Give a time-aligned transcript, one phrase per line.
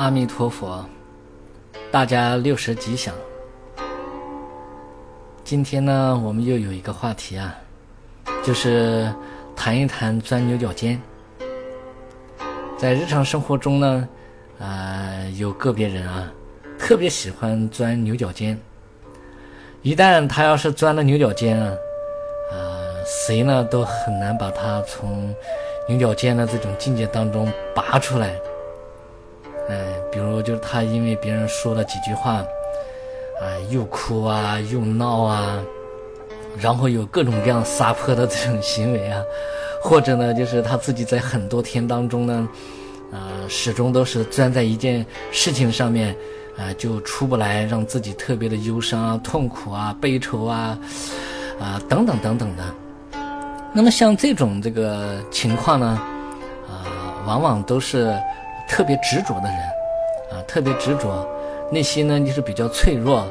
[0.00, 0.82] 阿弥陀佛，
[1.90, 3.14] 大家六十吉祥。
[5.44, 7.54] 今天呢，我们又有一个话题啊，
[8.42, 9.12] 就是
[9.54, 10.98] 谈一谈钻牛角尖。
[12.78, 14.08] 在日常生活中呢，
[14.58, 16.32] 呃，有个别人啊，
[16.78, 18.58] 特别喜欢钻牛角尖。
[19.82, 21.76] 一旦他要是钻了牛角尖啊，
[22.52, 25.34] 呃，谁呢都很难把他从
[25.86, 28.34] 牛角尖的这种境界当中拔出来。
[29.70, 32.38] 哎，比如就是他因为别人说了几句话，
[33.40, 35.62] 啊，又哭啊，又闹啊，
[36.58, 39.22] 然后有各种各样撒泼的这种行为啊，
[39.80, 42.48] 或者呢，就是他自己在很多天当中呢，
[43.12, 46.16] 啊，始终都是钻在一件事情上面，
[46.58, 50.76] 啊，就出不来，让自己特别的忧伤啊、痛苦啊、悲愁啊，
[51.60, 52.64] 啊，等等等等的。
[53.72, 55.86] 那么像这种这个情况呢，
[56.68, 58.18] 啊，往往都是。
[58.70, 59.58] 特别执着的人，
[60.30, 61.28] 啊，特别执着，
[61.72, 63.26] 内心呢就是比较脆弱，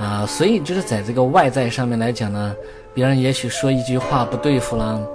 [0.00, 2.56] 啊，所以就是在这个外在上面来讲呢，
[2.94, 5.06] 别人也许说一句话不对付了，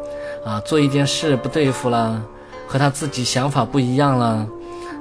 [0.46, 2.24] 啊，做一件事不对付了，
[2.68, 4.48] 和他自己想法不一样了，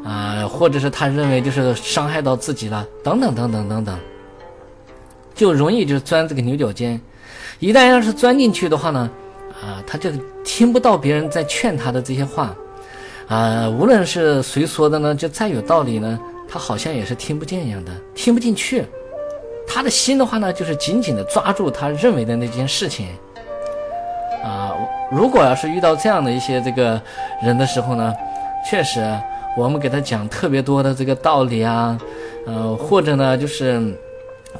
[0.07, 3.99] 啊，或者是他认为就是伤害到自己了，等等等等等等，
[5.35, 6.99] 就容易就钻这个牛角尖，
[7.59, 9.11] 一旦要是钻进去的话呢，
[9.61, 10.11] 啊，他就
[10.43, 12.57] 听不到别人在劝他的这些话。
[13.31, 18.85] 啊，无论是谁说的呢，就再有道理呢，他好像也是听不见一样的，听不进去。
[19.69, 23.07] 他的心的话呢，就是紧紧的抓住他认为的那件事情。
[24.43, 24.75] 啊，
[25.13, 27.01] 如果要是遇到这样的一些这个
[27.41, 28.13] 人的时候呢，
[28.69, 29.01] 确实，
[29.57, 31.97] 我们给他讲特别多的这个道理啊，
[32.47, 33.97] 呃，或者呢，就是。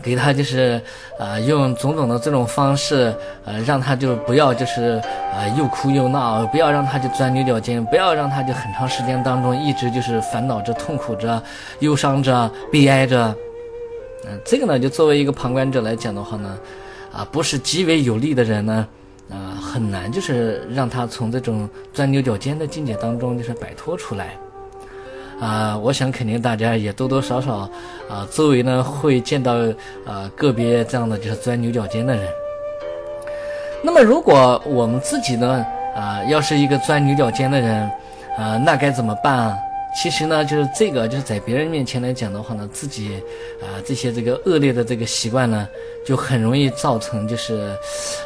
[0.03, 0.81] 给他就是，
[1.19, 5.03] 呃，用种种的这种方式，呃，让他就不要就是，
[5.35, 11.43] 呃，又哭又闹，不要让他就钻牛角尖，不要让他就很长时间当中一直就是烦恼着、痛苦着、
[11.81, 13.35] 忧伤着、悲哀着。
[14.27, 16.59] 嗯，这个呢，就作为一个旁观者来讲的话呢，
[17.13, 18.87] 啊，不是极为有利的人呢，
[19.29, 24.37] 啊，很难就是让他从这种钻牛角尖的境界当中就是摆脱出来。
[25.41, 27.69] 啊，我想肯定大家也多多少少
[28.09, 29.55] 啊，周围呢会见到
[30.07, 32.29] 啊个别这样的就是钻牛角尖的人。
[33.83, 35.65] 那么如果我们自己呢
[35.97, 37.91] 啊，要是一个钻牛角尖的人
[38.37, 39.57] 啊，那该怎么办啊？
[40.01, 43.21] 其实呢，就是这个就是在别人面前来讲的话呢，自己
[43.61, 45.67] 啊这些这个恶劣的这个习惯呢，
[46.07, 47.75] 就很容易造成就是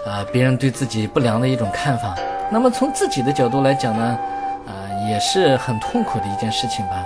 [0.04, 2.14] 啊别人对自己不良的一种看法。
[2.50, 4.18] 那么从自己的角度来讲呢？
[5.08, 7.04] 也是很痛苦的一件事情吧，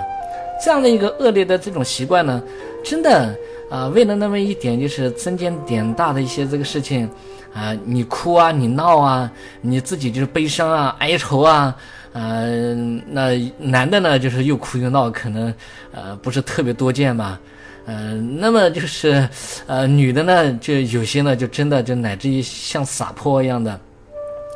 [0.63, 2.41] 这样的一个恶劣的这种习惯呢，
[2.83, 3.35] 真的
[3.69, 7.09] 啊，为了那么一点就是增减点大的一些这个事情，
[7.53, 11.75] 啊，你哭啊，你闹啊，你自己就是悲伤啊、哀愁啊，
[12.13, 12.73] 呃，
[13.07, 15.53] 那男的呢就是又哭又闹，可能
[15.91, 17.39] 呃不是特别多见吧，
[17.85, 19.27] 呃，那么就是
[19.67, 23.79] 呃女的呢，就有些呢就真的就乃至于像撒泼一样的，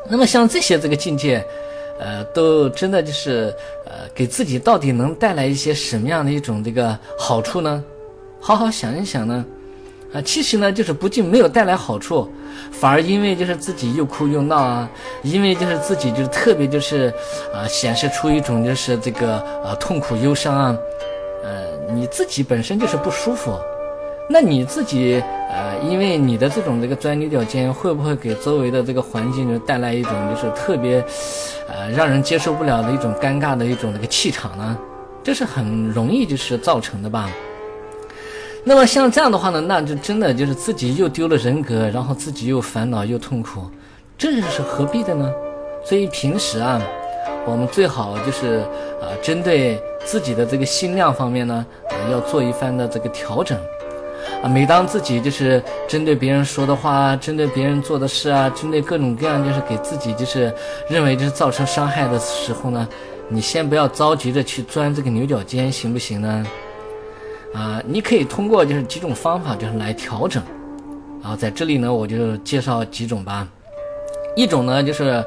[0.10, 1.46] 那么像这些这个境界。
[2.04, 3.56] 呃，都真的就是
[3.86, 7.82] 呃，给自己到底能带来一些什么样的一种这个好处呢？
[8.42, 9.46] 好好想一想呢，
[10.12, 12.30] 啊，其实呢，就是不仅没有带来好处，
[12.74, 14.90] 反而因为就是自己又哭又闹啊，
[15.22, 17.14] 因为就是自己就是特别就是
[17.54, 20.78] 啊，显示出一种就是这个啊痛苦忧伤啊，
[21.42, 23.58] 呃，你自己本身就是不舒服。
[24.30, 31.04] 那你自己，呃，因为你的这种这个钻牛角尖，会不会给周围的这个环境就带来一种就是特别，
[31.68, 34.78] 呃，让人接受不了的一种尴尬的一种那个气场呢？
[35.22, 37.30] 这是很容易就是造成的吧。
[38.64, 43.70] 那么像这样的话呢，那就真的就是自己又丢了人格，然后自己又烦恼又痛苦，
[44.18, 45.30] 这是何必的呢？
[45.84, 46.82] 所以平时啊，
[47.46, 48.60] 我们最好就是
[49.02, 53.58] 啊，针对自己的这个心量方面呢，啊，要做一番的这个调整。
[54.44, 60.54] 啊，每当自己就是针对别人说的话，针对别人做的事啊，针对各种各样就是给自己就是
[60.90, 62.86] 认为就是造成伤害的时候呢，
[63.30, 66.46] 你先不要着急着去钻这个牛角尖，行不行呢？
[67.54, 70.44] 啊，你可以通过就是几种方法就是来调整。
[71.22, 73.48] 然后在这里呢，我就介绍几种吧。
[74.36, 75.24] 一种呢就是，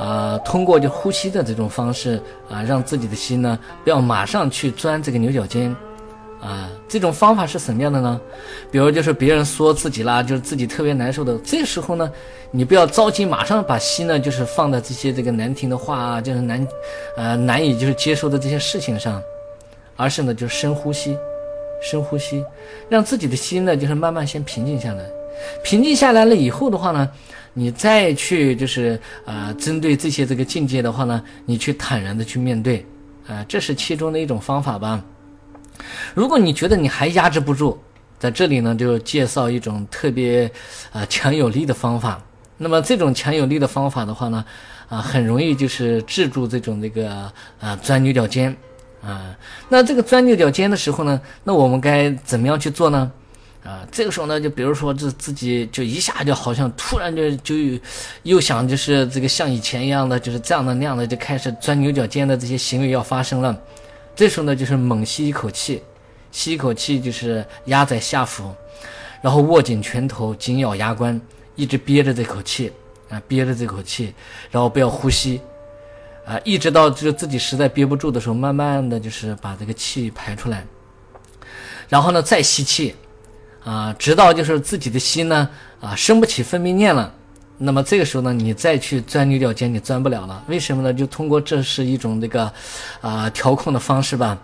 [0.00, 2.20] 呃，通过就呼吸的这种方式
[2.50, 5.72] 啊，让自己的心呢不要马上去钻这个牛角尖。
[6.40, 8.20] 啊，这种方法是什么样的呢？
[8.70, 12.12] 比如就是别人说自己啦，就是自己特别难受的，这时候呢，
[12.50, 16.68] 你不要着急，马上把心呢就是放在这些这个难听的话啊，就是难，
[17.16, 19.20] 呃，难以就是接受的这些事情上，
[19.96, 21.16] 而是呢就深呼吸，
[21.82, 22.44] 深呼吸，
[22.88, 25.04] 让自己的心呢就是慢慢先平静下来，
[25.64, 27.10] 平静下来了以后的话呢，
[27.54, 32.84] 你再去就是呃针对这些这个境界的话呢，你去坦然的去面对，
[33.26, 35.02] 啊，这是其中的一种方法吧。
[36.14, 37.78] 如果你觉得你还压制不住，
[38.18, 40.50] 在这里呢，就介绍一种特别
[40.92, 42.20] 啊强有力的方法。
[42.58, 44.44] 那么这种强有力的方法的话呢，
[44.88, 47.30] 啊，很容易就是制住这种这个
[47.60, 48.56] 啊钻牛角尖
[49.02, 49.36] 啊。
[49.68, 53.12] 那这个钻牛角尖的时候呢，那我们该怎么样去做呢？
[53.62, 57.54] 啊，这个时候呢，就比如说这自己就一下就好像突然就就
[58.22, 63.54] 又想就是这个像以前一样的就是这样的那样的就开始钻牛角尖的这些行为要发生了。
[64.16, 65.82] 这时候呢，就是猛吸一口气，
[66.32, 68.52] 吸一口气就是压在下腹，
[69.20, 71.20] 然后握紧拳头，紧咬牙关。
[71.54, 72.70] 一直憋着这口气
[73.08, 74.12] 啊，憋着这口气，
[74.50, 75.40] 然后不要呼吸
[76.26, 80.66] 啊，一直到就是自己实在憋不住的时候，慢慢的就是把这个气排出来，
[81.88, 82.94] 然后呢再吸气
[83.64, 85.48] 啊，直到就是自己的心呢
[85.80, 87.14] 啊生不起分泌念了，
[87.58, 90.42] 那么这个时候呢，你再去钻牛角尖，你钻不了了。
[90.46, 90.92] 为什么呢？
[90.92, 92.52] 就通过这是一种这个
[93.00, 94.36] 啊调控的方式吧。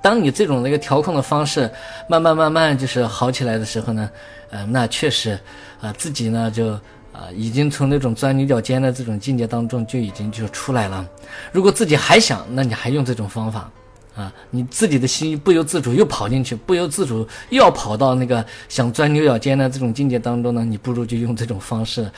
[0.00, 1.68] 当你这种那个调控的方式
[2.08, 4.10] 慢慢慢慢就是好起来的时候呢，
[4.50, 5.38] 呃，那确实，
[5.80, 6.68] 啊，自己呢就
[7.12, 11.04] 啊已经从那种钻牛角尖的这种境界当中就已经就出来了。
[11.50, 13.70] 如果自己还想，那你还用这种方法，
[14.18, 22.10] 啊，你自己的心不由自主又跑进去，不由自主又要跑到那个想钻牛角尖的这种境界当中呢，你不如就用这种方式，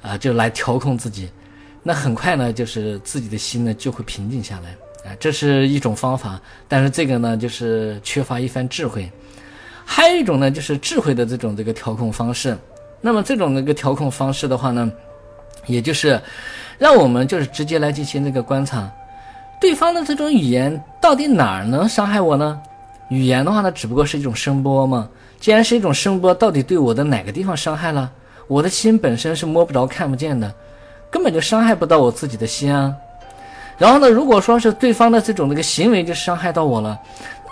[0.00, 1.28] 啊，就来调控自己，
[1.82, 5.10] 那很快呢，就是自己的心呢就会平静下来。
[5.10, 9.10] 啊，这是一种方法，但是这个呢，就是缺乏一番智慧。
[9.84, 12.56] 还有一种呢，就是智慧的这种这个调控方式。
[13.00, 14.90] 那么这种那个调控方式的话呢，
[15.66, 16.18] 也就是
[16.78, 18.88] 让我们就是直接来进行这个观察，
[19.62, 22.60] 对方的这种语言到底哪儿能伤害我呢？
[23.10, 25.08] 语言的话呢，只不过是一种声波嘛。
[25.38, 28.10] 既然是一种声波，到底对我的哪个地方伤害了？
[28.48, 30.52] 我的心本身是摸不着、看不见的，
[31.08, 32.92] 根本就伤害不到我自己的心啊。
[33.78, 36.98] 然后呢，如果说是对方的这种那个行为就伤害到我了，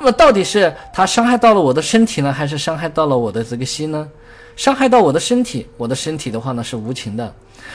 [0.00, 4.08] 那么到底是他伤害到了我的身体呢，还是伤害到了我的这个心呢？
[4.56, 7.32] 伤害到我的身体，我的身体的话呢是无情的；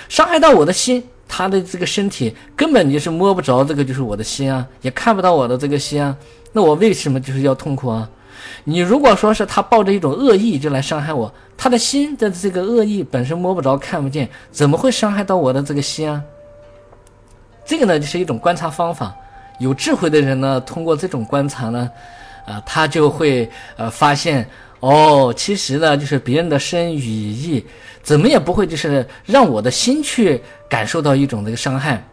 [0.09, 6.15] 伤害到我的心，他的这个身体根本就是摸不着这个就是我的心啊，也看不到我的这个心啊。
[6.51, 8.09] 那我为什么就是要痛苦啊？
[8.63, 16.21] 你如果说是他抱着一种恶意就来伤害我，他的心的这个恶意本身摸不着看不见，怎么会伤害到我的这个心啊？
[17.65, 19.13] 这个呢，就是一种观察方法。
[19.59, 21.89] 有智慧的人呢，通过这种观察呢，
[22.45, 24.47] 啊，他就会呃发现，
[24.79, 27.65] 哦，其实呢，就是别人的身语意，
[28.03, 30.39] 怎么也不会就是让我的心去
[30.69, 32.03] 感受到一种这个伤害，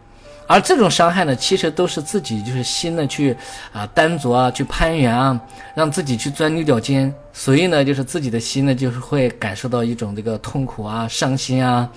[0.47, 3.37] 而这种伤害呢，其实都是自己就是心呢去
[3.73, 5.38] 啊单着啊，去攀援啊，
[5.75, 11.91] 让自己去钻牛角尖，所以呢，就是自己的心呢，就是会感受到一种这个痛苦啊、伤心啊。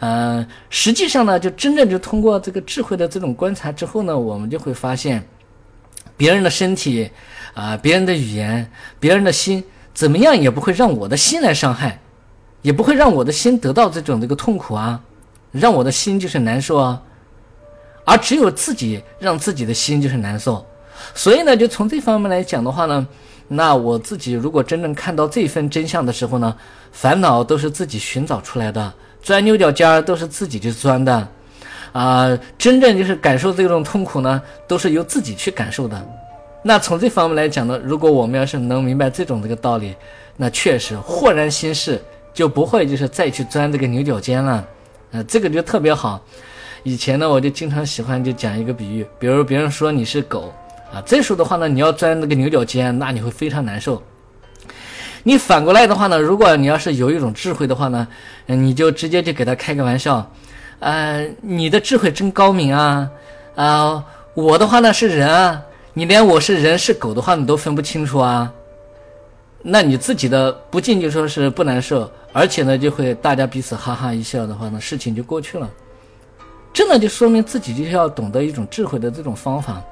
[0.00, 5.22] 嗯，实际上呢，就真正就通过这个智慧的这种观察之后呢，我们就会发现，
[6.16, 7.10] 别人的身体，
[7.52, 8.66] 啊，别人的语言，
[8.98, 9.62] 别人的心，
[9.92, 12.00] 怎么样也不会让我的心来伤害，
[12.62, 15.00] 也不会让我的心得到这种这个痛苦啊，
[15.50, 17.02] 让我的心就是难受啊，
[18.04, 20.64] 而只有自己让自己的心就是难受，
[21.14, 23.06] 所以呢，就从这方面来讲的话呢，
[23.48, 26.56] 那我自己如果真正看到这份真相的时候呢，
[26.92, 28.92] 烦恼都是自己寻找出来的。
[29.22, 31.28] 钻牛角尖儿都是自己去钻的，
[31.92, 36.08] 啊，真正就是感受这种痛苦呢，都是由自己去感受的。
[36.62, 39.94] 那从这方面来讲呢，如果我们要是能明白这种这个道理，
[40.36, 42.00] 那确实豁然心事，
[42.34, 44.66] 就不会就是再去钻这个牛角尖了。
[45.12, 46.20] 呃，这个就特别好。
[46.82, 50.52] 以前呢，我就经常喜欢就讲一个比喻，比如别人说你是狗，
[50.92, 54.02] 啊，这时候的话呢，你要钻那个牛角尖，那你会非常难受。
[55.22, 58.08] 你反过来的话呢，如果你要是有一种智慧的话呢，
[58.46, 60.30] 你就直接就给他开个玩笑，
[60.78, 63.10] 呃，你的智慧真高明啊，
[63.54, 68.50] 啊，我的话呢是人啊，你连我是人是狗的话你都分不清楚啊，
[69.60, 75.68] 那你自己的不仅就说是不难受，而且呢就会大家彼此哈哈一笑的话呢，事情就过去了，
[76.72, 79.82] 这呢就说明自己就要懂得一种智慧的这种方法。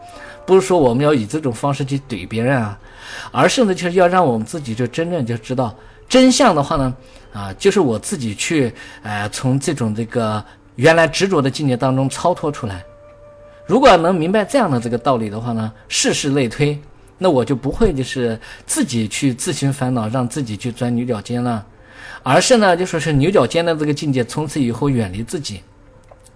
[0.47, 2.78] 不是说我们要以这种方式去怼别人啊，
[3.33, 5.75] 而是呢，就是要让我们自己就真正就知道
[6.09, 6.95] 真相的话呢，
[7.33, 10.43] 啊，就是我自己去，呃，从这种这个
[10.76, 12.83] 原来执着的境界当中超脱出来。
[13.68, 16.80] 如果能明白这样的这个道理的话呢，事事类推，
[17.18, 21.66] 那我就不会就是自己去自寻烦恼，让自己去钻牛角尖了，
[22.22, 25.60] 而是呢，就说是牛角尖的这个境界，从此以后远离自己。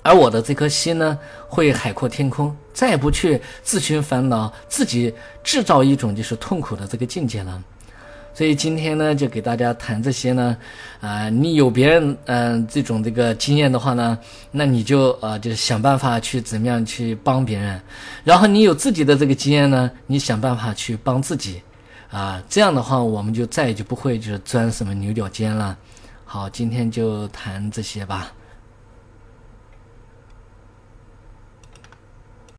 [0.02, 7.62] 而我的这颗心呢，会海阔天空，再也不去自寻烦恼，自己制造一种就是痛苦的这个境界了。
[8.34, 10.56] 所以今天呢，就给大家谈这些呢。
[11.00, 14.18] 啊，你有别人嗯这种这个经验的话呢，
[14.50, 17.80] 那你就呃就是想办法去怎么样去帮别人。
[18.24, 21.60] 然后你有自己的这个经验呢，你想办法去帮自己。
[22.10, 25.76] 啊，这样的话我们就再也就不会就是钻什么牛角尖了。
[26.24, 28.32] 好，今天就谈这些吧。